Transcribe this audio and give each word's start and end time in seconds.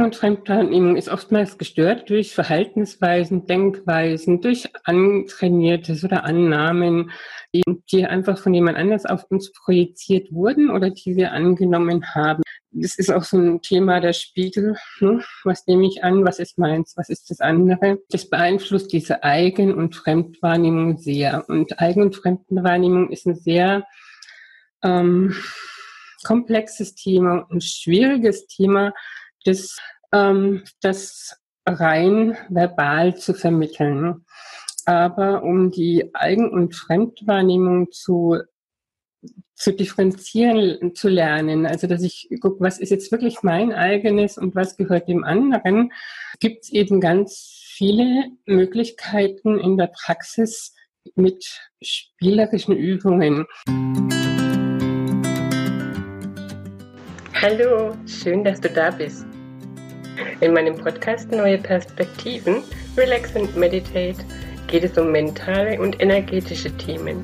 Und 0.00 0.14
Fremdwahrnehmung 0.14 0.96
ist 0.96 1.08
oftmals 1.08 1.58
gestört 1.58 2.08
durch 2.08 2.32
Verhaltensweisen, 2.32 3.46
Denkweisen, 3.46 4.40
durch 4.40 4.68
Antrainiertes 4.84 6.04
oder 6.04 6.22
Annahmen, 6.22 7.10
die, 7.52 8.06
einfach 8.06 8.38
von 8.38 8.54
jemand 8.54 8.78
anders 8.78 9.06
auf 9.06 9.24
uns 9.28 9.52
projiziert 9.52 10.32
wurden 10.32 10.70
oder 10.70 10.90
die 10.90 11.16
wir 11.16 11.32
angenommen 11.32 12.14
haben. 12.14 12.42
Das 12.70 12.96
ist 12.96 13.10
auch 13.10 13.24
so 13.24 13.38
ein 13.38 13.60
Thema 13.60 13.98
der 13.98 14.12
Spiegel. 14.12 14.76
Ne? 15.00 15.20
Was 15.42 15.66
nehme 15.66 15.86
ich 15.86 16.04
an? 16.04 16.24
Was 16.24 16.38
ist 16.38 16.58
meins? 16.58 16.92
Was 16.96 17.08
ist 17.08 17.30
das 17.30 17.40
andere? 17.40 17.98
Das 18.10 18.30
beeinflusst 18.30 18.92
diese 18.92 19.24
Eigen- 19.24 19.74
und 19.74 19.96
Fremdwahrnehmung 19.96 20.98
sehr. 20.98 21.44
Und 21.48 21.80
Eigen- 21.80 22.02
und 22.02 22.14
Fremdwahrnehmung 22.14 23.10
ist 23.10 23.26
ein 23.26 23.34
sehr 23.34 23.84
ähm, 24.84 25.34
komplexes 26.24 26.94
Thema 26.94 27.46
und 27.50 27.64
schwieriges 27.64 28.46
Thema, 28.46 28.92
das, 29.48 29.78
ähm, 30.12 30.62
das 30.80 31.36
rein 31.66 32.36
verbal 32.48 33.16
zu 33.16 33.34
vermitteln. 33.34 34.24
Aber 34.84 35.42
um 35.42 35.70
die 35.70 36.14
Eigen- 36.14 36.50
und 36.50 36.74
Fremdwahrnehmung 36.74 37.90
zu, 37.90 38.38
zu 39.54 39.72
differenzieren 39.72 40.94
zu 40.94 41.08
lernen, 41.08 41.66
also 41.66 41.86
dass 41.86 42.02
ich 42.02 42.28
gucke, 42.40 42.60
was 42.60 42.78
ist 42.78 42.90
jetzt 42.90 43.12
wirklich 43.12 43.42
mein 43.42 43.72
eigenes 43.72 44.38
und 44.38 44.54
was 44.54 44.76
gehört 44.76 45.08
dem 45.08 45.24
anderen, 45.24 45.92
gibt 46.40 46.64
es 46.64 46.70
eben 46.70 47.00
ganz 47.00 47.54
viele 47.76 48.30
Möglichkeiten 48.46 49.58
in 49.58 49.76
der 49.76 49.88
Praxis 49.88 50.74
mit 51.14 51.60
spielerischen 51.82 52.74
Übungen. 52.74 53.46
Hallo, 57.40 57.96
schön, 58.04 58.42
dass 58.42 58.60
du 58.60 58.68
da 58.68 58.90
bist. 58.90 59.24
In 60.40 60.52
meinem 60.52 60.76
Podcast 60.76 61.30
Neue 61.30 61.58
Perspektiven, 61.58 62.62
Relax 62.96 63.34
and 63.36 63.54
Meditate 63.56 64.18
geht 64.66 64.84
es 64.84 64.96
um 64.98 65.12
mentale 65.12 65.80
und 65.80 66.00
energetische 66.00 66.70
Themen, 66.76 67.22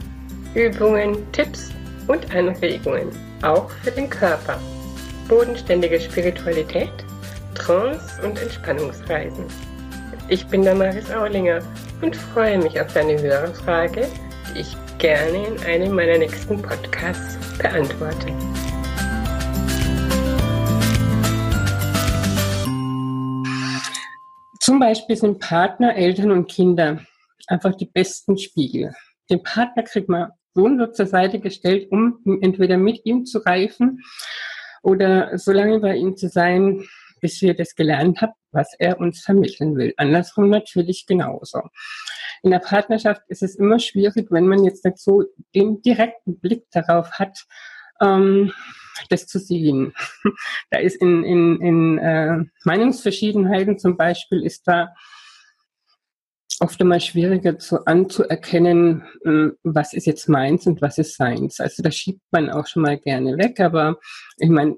Übungen, 0.55 1.31
Tipps 1.33 1.71
und 2.09 2.35
Anregungen, 2.35 3.11
auch 3.43 3.71
für 3.83 3.91
den 3.91 4.09
Körper, 4.09 4.59
bodenständige 5.29 6.01
Spiritualität, 6.01 6.93
Trance 7.55 8.23
und 8.23 8.41
Entspannungsreisen. 8.41 9.45
Ich 10.29 10.47
bin 10.47 10.65
Damaris 10.65 11.11
Aulinger 11.11 11.61
und 12.01 12.17
freue 12.17 12.59
mich 12.59 12.81
auf 12.81 12.93
deine 12.93 13.21
Hörerfrage, 13.21 14.07
die 14.55 14.61
ich 14.61 14.77
gerne 14.99 15.47
in 15.47 15.65
einem 15.65 15.95
meiner 15.95 16.19
nächsten 16.19 16.61
Podcasts 16.63 17.37
beantworte. 17.59 18.33
Zum 24.65 24.79
Beispiel 24.79 25.15
sind 25.15 25.41
Partner, 25.41 25.95
Eltern 25.95 26.31
und 26.31 26.51
Kinder 26.51 26.99
einfach 27.49 27.75
die 27.75 27.85
besten 27.85 28.39
Spiegel. 28.39 28.95
Den 29.29 29.43
Partner 29.43 29.83
kriegt 29.83 30.09
man 30.09 30.31
so 30.55 30.65
und 30.65 30.79
so 30.79 30.87
zur 30.87 31.05
Seite 31.05 31.39
gestellt, 31.39 31.93
um 31.93 32.19
entweder 32.41 32.79
mit 32.79 33.05
ihm 33.05 33.27
zu 33.27 33.41
reifen 33.41 34.01
oder 34.83 35.37
so 35.37 35.53
lange 35.53 35.81
bei 35.81 35.97
ihm 35.97 36.17
zu 36.17 36.31
sein, 36.31 36.83
bis 37.21 37.43
wir 37.43 37.53
das 37.53 37.75
gelernt 37.75 38.23
haben, 38.23 38.33
was 38.53 38.73
er 38.79 38.99
uns 39.01 39.21
vermitteln 39.21 39.77
will. 39.77 39.93
Andersrum 39.99 40.49
natürlich 40.49 41.05
genauso. 41.05 41.61
In 42.43 42.51
der 42.51 42.61
Partnerschaft 42.61 43.21
ist 43.29 43.43
es 43.43 43.57
immer 43.57 43.79
schwierig, 43.79 44.29
wenn 44.31 44.47
man 44.47 44.65
jetzt 44.65 44.87
nicht 44.87 44.97
so 44.97 45.25
den 45.55 45.83
direkten 45.83 46.41
Blick 46.41 46.71
darauf 46.71 47.11
hat, 47.19 47.45
ähm, 48.01 48.51
das 49.09 49.27
zu 49.27 49.39
sehen. 49.39 49.95
Da 50.71 50.79
ist 50.79 50.97
in, 50.97 51.25
in, 51.25 51.61
in 51.61 51.99
äh, 51.99 52.45
Meinungsverschiedenheiten 52.65 53.79
zum 53.79 53.97
Beispiel 53.97 54.43
ist 54.43 54.67
da 54.67 54.95
oft 56.61 56.81
einmal 56.81 57.01
schwieriger 57.01 57.59
zu 57.59 57.87
anzuerkennen, 57.87 59.03
äh, 59.25 59.51
was 59.63 59.93
ist 59.93 60.07
jetzt 60.07 60.29
meins 60.29 60.67
und 60.67 60.83
was 60.83 60.99
ist 60.99 61.17
seins. 61.17 61.61
Also 61.61 61.83
da 61.83 61.91
schiebt 61.91 62.23
man 62.31 62.51
auch 62.51 62.67
schon 62.67 62.83
mal 62.83 62.99
gerne 62.99 63.37
weg, 63.39 63.61
aber 63.61 63.99
ich 64.39 64.49
meine, 64.49 64.77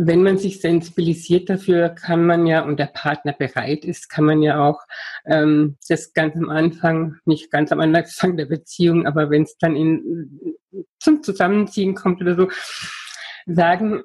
wenn 0.00 0.22
man 0.22 0.38
sich 0.38 0.60
sensibilisiert 0.60 1.50
dafür, 1.50 1.88
kann 1.88 2.24
man 2.24 2.46
ja, 2.46 2.62
und 2.62 2.78
der 2.78 2.86
Partner 2.86 3.32
bereit 3.32 3.84
ist, 3.84 4.08
kann 4.08 4.24
man 4.24 4.42
ja 4.42 4.64
auch 4.64 4.80
ähm, 5.26 5.76
das 5.88 6.12
ganz 6.12 6.36
am 6.36 6.50
Anfang, 6.50 7.16
nicht 7.24 7.50
ganz 7.50 7.72
am 7.72 7.80
Anfang 7.80 8.36
der 8.36 8.46
Beziehung, 8.46 9.06
aber 9.06 9.28
wenn 9.30 9.42
es 9.42 9.58
dann 9.58 9.74
in, 9.74 10.56
zum 11.00 11.22
Zusammenziehen 11.24 11.96
kommt 11.96 12.20
oder 12.20 12.36
so, 12.36 12.48
sagen, 13.48 14.02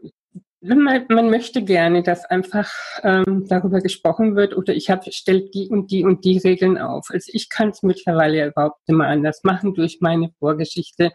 man, 0.62 1.30
möchte 1.30 1.64
gerne, 1.64 2.04
dass 2.04 2.26
einfach 2.26 2.72
ähm, 3.04 3.46
darüber 3.48 3.82
gesprochen 3.82 4.36
wird 4.36 4.56
oder 4.56 4.74
ich 4.74 4.90
habe 4.90 5.12
stellt 5.12 5.54
die 5.54 5.70
und 5.70 5.92
die 5.92 6.06
und 6.06 6.24
die 6.24 6.38
Regeln 6.38 6.78
auf. 6.78 7.08
Also 7.10 7.32
ich 7.34 7.50
kann 7.50 7.70
es 7.70 7.84
mittlerweile 7.84 8.38
ja 8.38 8.48
überhaupt 8.48 8.80
immer 8.88 9.08
anders 9.08 9.44
machen 9.44 9.74
durch 9.74 9.98
meine 10.00 10.32
Vorgeschichte, 10.40 11.12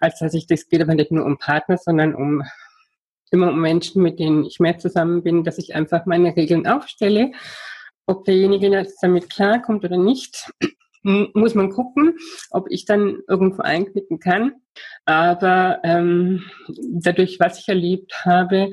als 0.00 0.18
dass 0.18 0.34
ich 0.34 0.46
das 0.46 0.68
geht 0.68 0.82
aber 0.82 0.94
nicht 0.94 1.12
nur 1.12 1.24
um 1.24 1.38
Partner, 1.38 1.78
sondern 1.78 2.14
um 2.14 2.42
immer 3.30 3.50
um 3.50 3.60
Menschen, 3.60 4.02
mit 4.02 4.18
denen 4.18 4.44
ich 4.44 4.58
mehr 4.58 4.78
zusammen 4.78 5.22
bin, 5.22 5.44
dass 5.44 5.58
ich 5.58 5.74
einfach 5.74 6.06
meine 6.06 6.34
Regeln 6.34 6.66
aufstelle. 6.66 7.32
Ob 8.06 8.24
derjenige 8.24 8.68
jetzt 8.68 9.02
damit 9.02 9.30
klarkommt 9.30 9.84
oder 9.84 9.98
nicht, 9.98 10.50
muss 11.34 11.54
man 11.54 11.70
gucken, 11.70 12.16
ob 12.50 12.66
ich 12.70 12.84
dann 12.84 13.18
irgendwo 13.28 13.62
einknicken 13.62 14.18
kann. 14.18 14.52
Aber 15.04 15.80
ähm, 15.84 16.44
dadurch, 16.68 17.38
was 17.40 17.58
ich 17.60 17.68
erlebt 17.68 18.24
habe, 18.24 18.70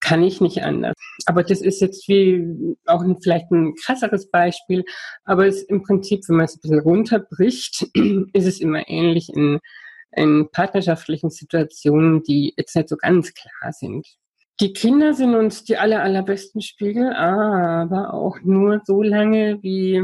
kann 0.00 0.22
ich 0.22 0.40
nicht 0.40 0.62
anders. 0.62 0.94
Aber 1.26 1.44
das 1.44 1.60
ist 1.60 1.80
jetzt 1.80 2.08
wie 2.08 2.76
auch 2.86 3.02
ein, 3.02 3.18
vielleicht 3.22 3.50
ein 3.52 3.74
krasseres 3.74 4.30
Beispiel, 4.30 4.84
aber 5.24 5.46
es 5.46 5.62
im 5.62 5.82
Prinzip, 5.82 6.22
wenn 6.28 6.36
man 6.36 6.46
es 6.46 6.56
ein 6.56 6.60
bisschen 6.62 6.80
runterbricht, 6.80 7.86
ist 8.32 8.46
es 8.46 8.60
immer 8.60 8.88
ähnlich 8.88 9.28
in 9.32 9.60
in 10.12 10.48
partnerschaftlichen 10.52 11.30
Situationen, 11.30 12.22
die 12.22 12.54
jetzt 12.56 12.76
nicht 12.76 12.88
so 12.88 12.96
ganz 12.96 13.32
klar 13.34 13.72
sind. 13.72 14.06
Die 14.60 14.72
Kinder 14.72 15.14
sind 15.14 15.34
uns 15.34 15.64
die 15.64 15.78
aller, 15.78 16.02
allerbesten 16.02 16.60
Spiegel, 16.60 17.12
aber 17.12 18.12
auch 18.12 18.38
nur 18.42 18.82
so 18.84 19.02
lange 19.02 19.62
wie, 19.62 20.02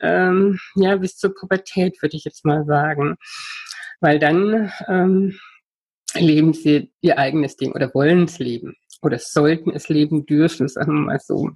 ähm, 0.00 0.58
ja, 0.74 0.96
bis 0.96 1.16
zur 1.16 1.34
Pubertät, 1.34 2.00
würde 2.02 2.16
ich 2.16 2.24
jetzt 2.24 2.44
mal 2.44 2.64
sagen. 2.64 3.16
Weil 4.00 4.18
dann 4.18 4.72
ähm, 4.86 5.38
leben 6.14 6.52
sie 6.52 6.92
ihr 7.00 7.18
eigenes 7.18 7.56
Ding 7.56 7.72
oder 7.72 7.92
wollen 7.94 8.24
es 8.24 8.38
leben 8.38 8.74
oder 9.02 9.18
sollten 9.18 9.70
es 9.70 9.88
leben 9.88 10.26
dürfen, 10.26 10.68
sagen 10.68 10.92
wir 10.92 11.00
mal 11.00 11.20
so. 11.20 11.50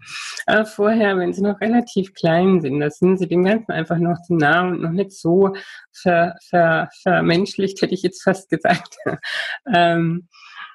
Aber 0.47 0.65
vorher, 0.65 1.17
wenn 1.19 1.33
sie 1.33 1.43
noch 1.43 1.61
relativ 1.61 2.15
klein 2.15 2.61
sind, 2.61 2.81
da 2.81 2.91
sind 2.91 3.19
sie 3.19 3.29
dem 3.29 3.45
Ganzen 3.45 3.73
einfach 3.73 3.99
noch 3.99 4.21
zu 4.23 4.35
nah 4.35 4.69
und 4.69 4.81
noch 4.81 4.93
nicht 4.93 5.13
so 5.13 5.55
ver, 5.93 6.37
ver, 6.49 6.89
vermenschlicht, 7.03 7.83
hätte 7.83 7.95
ich 7.95 8.03
jetzt 8.03 8.23
fast 8.23 8.49
gesagt. 8.49 8.97
ähm, 9.75 10.29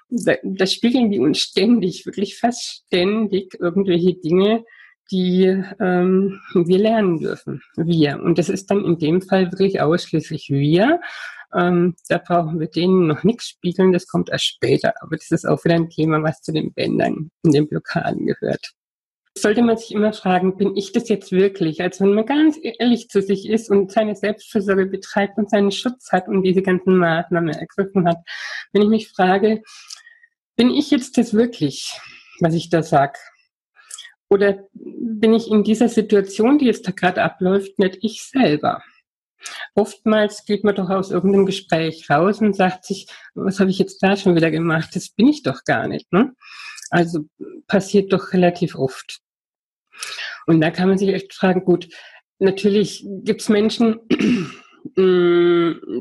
da, 0.09 0.35
da 0.44 0.66
spiegeln 0.66 1.11
die 1.11 1.19
uns 1.19 1.39
ständig, 1.39 2.05
wirklich 2.05 2.38
fast 2.38 2.84
ständig 2.85 3.57
irgendwelche 3.59 4.16
Dinge, 4.16 4.63
die 5.12 5.63
ähm, 5.79 6.40
wir 6.53 6.79
lernen 6.79 7.19
dürfen. 7.19 7.62
Wir. 7.75 8.22
Und 8.22 8.38
das 8.38 8.50
ist 8.50 8.69
dann 8.69 8.85
in 8.85 8.97
dem 8.97 9.22
Fall 9.22 9.51
wirklich 9.51 9.81
ausschließlich 9.81 10.50
wir. 10.50 11.00
Ähm, 11.56 11.95
da 12.09 12.18
brauchen 12.18 12.59
wir 12.59 12.68
denen 12.68 13.07
noch 13.07 13.23
nichts 13.23 13.47
spiegeln, 13.47 13.94
das 13.94 14.07
kommt 14.07 14.29
erst 14.29 14.46
später. 14.46 14.94
Aber 15.01 15.16
das 15.16 15.31
ist 15.31 15.46
auch 15.47 15.63
wieder 15.63 15.75
ein 15.75 15.90
Thema, 15.90 16.22
was 16.23 16.41
zu 16.41 16.51
den 16.51 16.73
Bändern 16.73 17.31
und 17.44 17.53
den 17.53 17.67
Blockaden 17.67 18.25
gehört. 18.25 18.73
Sollte 19.38 19.62
man 19.62 19.78
sich 19.78 19.94
immer 19.94 20.13
fragen, 20.13 20.57
bin 20.57 20.75
ich 20.75 20.91
das 20.94 21.09
jetzt 21.09 21.31
wirklich? 21.31 21.81
Also 21.81 22.03
wenn 22.03 22.16
man 22.16 22.25
ganz 22.25 22.57
ehrlich 22.62 23.07
zu 23.07 23.22
sich 23.22 23.47
ist 23.47 23.69
und 23.69 23.91
seine 23.91 24.16
Selbstfürsorge 24.16 24.88
betreibt 24.88 25.38
und 25.38 25.50
seinen 25.50 25.72
Schutz 25.72 26.12
hat 26.12 26.28
und 26.28 26.41
diese 26.41 26.63
ganzen 26.63 26.97
Maßnahmen 26.97 27.53
ergriffen 27.53 28.07
hat, 28.07 28.17
wenn 28.73 28.81
ich 28.81 28.90
mich 28.90 29.09
frage, 29.09 29.62
bin 30.56 30.72
ich 30.72 30.90
jetzt 30.90 31.19
das 31.19 31.35
wirklich, 31.35 32.00
was 32.40 32.56
ich 32.56 32.69
da 32.69 32.81
sag? 32.81 33.19
Oder 34.29 34.68
bin 34.74 35.34
ich 35.34 35.50
in 35.50 35.64
dieser 35.64 35.90
Situation, 35.90 36.58
die 36.58 36.66
jetzt 36.66 36.88
da 36.88 36.91
gerade 36.91 37.24
abläuft, 37.24 37.79
nicht 37.79 38.00
ich 38.02 38.24
selber? 38.24 38.84
Oftmals 39.76 40.46
geht 40.46 40.64
man 40.64 40.76
doch 40.76 40.90
aus 40.90 41.12
irgendeinem 41.12 41.46
Gespräch 41.46 42.09
raus 42.09 42.41
und 42.41 42.56
sagt 42.56 42.85
sich, 42.85 43.08
was 43.35 43.59
habe 43.59 43.70
ich 43.70 43.79
jetzt 43.79 44.02
da 44.02 44.18
schon 44.18 44.35
wieder 44.35 44.52
gemacht? 44.52 44.90
Das 44.96 45.09
bin 45.09 45.28
ich 45.28 45.44
doch 45.44 45.64
gar 45.64 45.88
nicht. 45.88 46.12
Ne? 46.12 46.34
Also 46.90 47.26
passiert 47.68 48.12
doch 48.12 48.34
relativ 48.34 48.76
oft. 48.76 49.20
Und 50.46 50.62
da 50.62 50.72
kann 50.72 50.90
man 50.90 50.97
sich 50.97 51.09
echt 51.09 51.34
fragen, 51.34 51.64
gut, 51.64 51.88
natürlich 52.40 53.06
gibt 53.24 53.41
es 53.41 53.50
Menschen, 53.50 54.00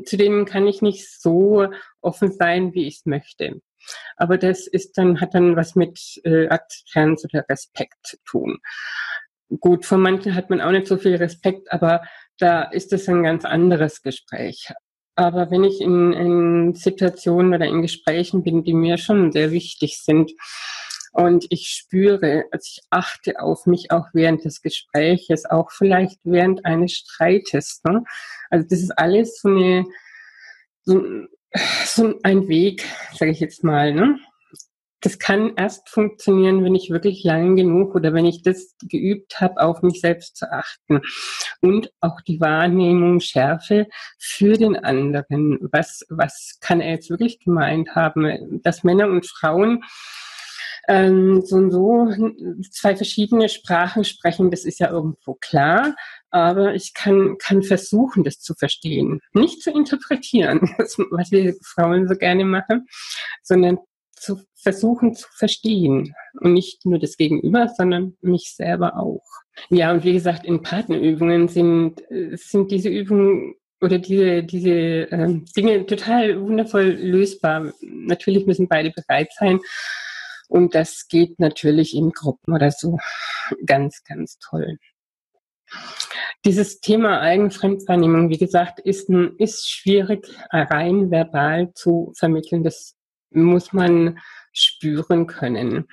zu 0.07 0.17
denen 0.17 0.45
kann 0.45 0.67
ich 0.67 0.81
nicht 0.81 1.21
so 1.21 1.67
offen 2.01 2.31
sein, 2.31 2.73
wie 2.73 2.87
ich 2.87 2.97
es 2.97 3.05
möchte. 3.05 3.61
Aber 4.15 4.37
das 4.37 4.67
ist 4.67 4.97
dann, 4.97 5.21
hat 5.21 5.33
dann 5.33 5.55
was 5.55 5.75
mit 5.75 5.99
äh, 6.23 6.47
Akzeptanz 6.47 7.23
oder 7.25 7.45
Respekt 7.49 7.97
zu 8.03 8.17
tun. 8.25 8.59
Gut, 9.59 9.85
von 9.85 10.01
manchen 10.01 10.35
hat 10.35 10.49
man 10.49 10.59
auch 10.59 10.71
nicht 10.71 10.87
so 10.87 10.97
viel 10.97 11.15
Respekt, 11.15 11.71
aber 11.71 12.01
da 12.37 12.63
ist 12.63 12.91
es 12.91 13.07
ein 13.07 13.23
ganz 13.23 13.45
anderes 13.45 14.01
Gespräch. 14.01 14.73
Aber 15.15 15.49
wenn 15.49 15.63
ich 15.63 15.81
in, 15.81 16.13
in 16.13 16.75
Situationen 16.75 17.53
oder 17.53 17.65
in 17.65 17.81
Gesprächen 17.81 18.43
bin, 18.43 18.63
die 18.63 18.73
mir 18.73 18.97
schon 18.97 19.31
sehr 19.31 19.51
wichtig 19.51 19.97
sind, 20.03 20.31
Und 21.11 21.45
ich 21.49 21.67
spüre, 21.69 22.45
also 22.51 22.63
ich 22.65 22.81
achte 22.89 23.39
auf 23.39 23.65
mich 23.65 23.91
auch 23.91 24.07
während 24.13 24.45
des 24.45 24.61
Gespräches, 24.61 25.45
auch 25.45 25.71
vielleicht 25.71 26.19
während 26.23 26.65
eines 26.65 26.93
Streites. 26.93 27.81
Ne? 27.83 28.03
Also 28.49 28.67
das 28.69 28.79
ist 28.79 28.91
alles 28.91 29.39
so 29.41 29.49
eine, 29.49 29.85
so, 30.83 31.03
so 31.85 32.19
ein 32.23 32.47
Weg, 32.47 32.85
sage 33.13 33.31
ich 33.31 33.39
jetzt 33.39 33.63
mal. 33.63 33.93
Ne? 33.93 34.19
das 35.01 35.19
kann 35.19 35.53
erst 35.55 35.89
funktionieren, 35.89 36.63
wenn 36.63 36.73
ich 36.73 36.89
wirklich 36.89 37.23
lang 37.23 37.55
genug 37.55 37.93
oder 37.93 38.13
wenn 38.13 38.25
ich 38.25 38.41
das 38.41 38.75
geübt 38.81 39.39
habe, 39.39 39.61
auf 39.61 39.83
mich 39.83 40.01
selbst 40.01 40.37
zu 40.37 40.51
achten 40.51 41.01
und 41.61 41.91
auch 42.01 42.19
die 42.21 42.39
Wahrnehmung 42.39 43.19
schärfe 43.19 43.87
für 44.17 44.53
den 44.53 44.75
anderen. 44.75 45.59
Was, 45.71 46.03
was 46.09 46.57
kann 46.61 46.81
er 46.81 46.91
jetzt 46.91 47.09
wirklich 47.09 47.39
gemeint 47.39 47.95
haben? 47.95 48.61
Dass 48.63 48.83
Männer 48.83 49.07
und 49.07 49.27
Frauen 49.27 49.83
ähm, 50.87 51.41
so 51.45 51.57
und 51.57 51.71
so 51.71 52.07
zwei 52.71 52.95
verschiedene 52.95 53.49
Sprachen 53.49 54.03
sprechen, 54.03 54.51
das 54.51 54.65
ist 54.65 54.79
ja 54.79 54.89
irgendwo 54.89 55.35
klar. 55.35 55.95
Aber 56.29 56.75
ich 56.75 56.93
kann, 56.93 57.37
kann 57.37 57.63
versuchen, 57.63 58.23
das 58.23 58.39
zu 58.39 58.53
verstehen. 58.53 59.19
Nicht 59.33 59.61
zu 59.61 59.71
interpretieren, 59.71 60.61
was 61.11 61.31
wir 61.31 61.55
Frauen 61.63 62.07
so 62.07 62.15
gerne 62.15 62.45
machen, 62.45 62.87
sondern 63.43 63.77
zu 64.11 64.41
versuchen 64.55 65.13
zu 65.13 65.27
verstehen. 65.35 66.13
Und 66.41 66.53
nicht 66.53 66.85
nur 66.85 66.99
das 66.99 67.17
Gegenüber, 67.17 67.69
sondern 67.75 68.17
mich 68.21 68.53
selber 68.55 68.97
auch. 68.97 69.23
Ja, 69.69 69.91
und 69.91 70.03
wie 70.03 70.13
gesagt, 70.13 70.45
in 70.45 70.61
Partnerübungen 70.61 71.47
sind, 71.47 72.01
sind 72.33 72.71
diese 72.71 72.89
Übungen 72.89 73.55
oder 73.81 73.99
diese, 73.99 74.43
diese 74.43 74.71
äh, 75.11 75.39
Dinge 75.55 75.85
total 75.85 76.41
wundervoll 76.41 76.97
lösbar. 76.99 77.73
Natürlich 77.81 78.45
müssen 78.45 78.67
beide 78.67 78.91
bereit 78.91 79.29
sein. 79.37 79.59
Und 80.47 80.75
das 80.75 81.07
geht 81.07 81.39
natürlich 81.39 81.95
in 81.95 82.11
Gruppen 82.11 82.53
oder 82.53 82.71
so 82.71 82.97
ganz, 83.65 84.03
ganz 84.03 84.37
toll. 84.39 84.77
Dieses 86.45 86.79
Thema 86.79 87.19
Eigenfremdwahrnehmung, 87.19 88.29
wie 88.29 88.37
gesagt, 88.37 88.79
ist, 88.79 89.09
ein, 89.09 89.35
ist 89.37 89.69
schwierig 89.69 90.27
rein 90.51 91.11
verbal 91.11 91.73
zu 91.73 92.13
vermitteln. 92.17 92.63
Das 92.63 92.95
muss 93.31 93.73
man 93.73 94.19
spüren 94.53 95.27
können. 95.27 95.87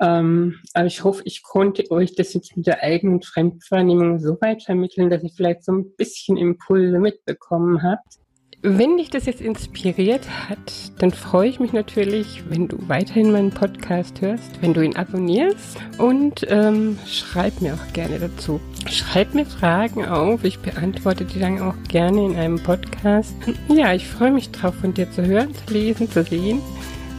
Ähm, 0.00 0.60
aber 0.74 0.86
ich 0.86 1.04
hoffe, 1.04 1.22
ich 1.24 1.42
konnte 1.42 1.90
euch 1.90 2.14
das 2.14 2.34
jetzt 2.34 2.56
mit 2.56 2.66
der 2.66 2.82
eigenen 2.82 3.22
Fremdwahrnehmung 3.22 4.18
so 4.18 4.38
weit 4.40 4.62
vermitteln, 4.62 5.08
dass 5.08 5.22
ihr 5.22 5.30
vielleicht 5.30 5.64
so 5.64 5.72
ein 5.72 5.94
bisschen 5.96 6.36
Impulse 6.36 6.98
mitbekommen 6.98 7.82
habt. 7.82 8.18
Wenn 8.62 8.96
dich 8.96 9.10
das 9.10 9.26
jetzt 9.26 9.42
inspiriert 9.42 10.26
hat, 10.48 10.58
dann 10.98 11.10
freue 11.10 11.48
ich 11.48 11.60
mich 11.60 11.72
natürlich, 11.72 12.42
wenn 12.48 12.68
du 12.68 12.88
weiterhin 12.88 13.30
meinen 13.30 13.50
Podcast 13.50 14.22
hörst, 14.22 14.62
wenn 14.62 14.72
du 14.72 14.80
ihn 14.80 14.96
abonnierst 14.96 15.76
und 15.98 16.46
ähm, 16.48 16.98
schreib 17.06 17.60
mir 17.60 17.74
auch 17.74 17.92
gerne 17.92 18.18
dazu. 18.18 18.58
Schreib 18.90 19.34
mir 19.34 19.44
Fragen 19.44 20.06
auf, 20.06 20.42
ich 20.42 20.58
beantworte 20.60 21.26
die 21.26 21.38
dann 21.38 21.60
auch 21.60 21.74
gerne 21.88 22.24
in 22.24 22.36
einem 22.36 22.58
Podcast. 22.58 23.34
Ja, 23.68 23.92
ich 23.92 24.08
freue 24.08 24.32
mich 24.32 24.50
drauf, 24.50 24.74
von 24.80 24.94
dir 24.94 25.10
zu 25.10 25.24
hören, 25.24 25.54
zu 25.54 25.74
lesen, 25.74 26.10
zu 26.10 26.24
sehen 26.24 26.60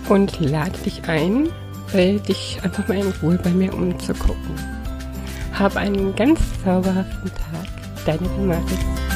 und 0.10 0.40
lade 0.40 0.78
dich 0.86 1.04
ein, 1.08 1.50
dich 1.94 2.60
einfach 2.64 2.88
mal 2.88 2.98
in 2.98 3.14
Ruhe 3.22 3.40
bei 3.44 3.52
mir 3.52 3.74
umzugucken. 3.74 4.56
Hab 5.54 5.76
einen 5.76 6.16
ganz 6.16 6.40
zauberhaften 6.64 7.32
Tag. 7.32 8.06
Deine 8.06 8.28
Damaris. 8.38 9.07